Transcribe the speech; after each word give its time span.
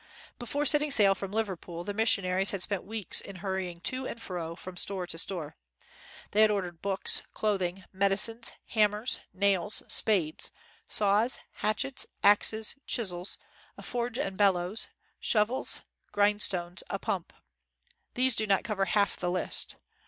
Before 0.39 0.65
setting 0.65 0.89
sail 0.89 1.13
from 1.13 1.31
Liverpool, 1.31 1.83
the 1.83 1.93
missionaries 1.93 2.49
had 2.49 2.63
spent 2.63 2.83
weeks 2.85 3.21
in 3.21 3.35
hurrying 3.35 3.79
to 3.81 4.07
and 4.07 4.19
fro 4.19 4.55
from 4.55 4.75
store 4.75 5.05
to 5.05 5.19
store. 5.19 5.57
They 6.31 6.41
had 6.41 6.49
ordered 6.49 6.81
books, 6.81 7.21
clothing, 7.35 7.83
medicines, 7.93 8.51
ham 8.69 8.89
mers, 8.93 9.19
nails, 9.31 9.83
spades, 9.87 10.49
saws, 10.87 11.37
hatchets, 11.57 12.07
axes, 12.23 12.73
chisels, 12.87 13.37
a 13.77 13.83
forge 13.83 14.17
and 14.17 14.37
bellows, 14.37 14.87
shovels, 15.19 15.81
grind 16.11 16.41
stones, 16.41 16.81
a 16.89 16.97
pump. 16.97 17.31
These 18.15 18.33
do 18.33 18.47
not 18.47 18.63
cover 18.63 18.85
half 18.85 19.15
the 19.17 19.29
list. 19.29 19.75